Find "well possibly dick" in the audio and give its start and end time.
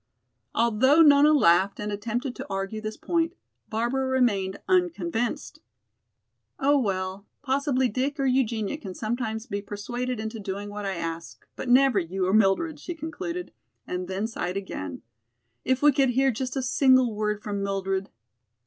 6.79-8.19